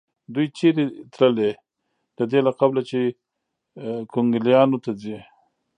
دوی 0.33 0.47
چېرې 0.57 0.85
تلې؟ 1.15 1.51
د 2.17 2.19
دې 2.31 2.39
له 2.47 2.51
قوله 2.59 2.81
چې 2.89 2.99
کونګلیانو 4.11 4.77
ته 4.83 4.91
ځي. 5.01 5.17